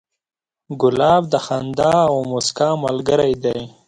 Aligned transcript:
ګلاب 0.81 1.23
د 1.33 1.35
خندا 1.45 1.95
او 2.11 2.17
موسکا 2.31 2.69
ملګری 2.83 3.33
دی. 3.43 3.59